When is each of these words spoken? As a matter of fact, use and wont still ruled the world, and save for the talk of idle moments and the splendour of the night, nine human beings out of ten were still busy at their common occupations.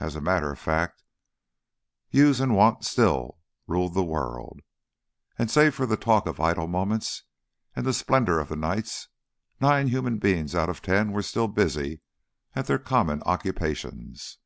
As 0.00 0.16
a 0.16 0.22
matter 0.22 0.50
of 0.50 0.58
fact, 0.58 1.02
use 2.10 2.40
and 2.40 2.56
wont 2.56 2.86
still 2.86 3.36
ruled 3.66 3.92
the 3.92 4.02
world, 4.02 4.60
and 5.38 5.50
save 5.50 5.74
for 5.74 5.84
the 5.84 5.98
talk 5.98 6.26
of 6.26 6.40
idle 6.40 6.66
moments 6.66 7.24
and 7.76 7.84
the 7.84 7.92
splendour 7.92 8.38
of 8.38 8.48
the 8.48 8.56
night, 8.56 9.08
nine 9.60 9.88
human 9.88 10.16
beings 10.16 10.54
out 10.54 10.70
of 10.70 10.80
ten 10.80 11.12
were 11.12 11.20
still 11.20 11.48
busy 11.48 12.00
at 12.54 12.64
their 12.66 12.78
common 12.78 13.22
occupations. 13.26 14.38